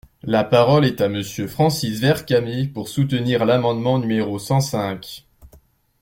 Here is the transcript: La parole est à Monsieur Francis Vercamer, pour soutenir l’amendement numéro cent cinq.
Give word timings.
La 0.23 0.43
parole 0.43 0.85
est 0.85 0.99
à 0.99 1.09
Monsieur 1.09 1.47
Francis 1.47 1.99
Vercamer, 1.99 2.65
pour 2.67 2.89
soutenir 2.89 3.45
l’amendement 3.45 3.99
numéro 3.99 4.39
cent 4.39 4.59
cinq. 4.59 5.27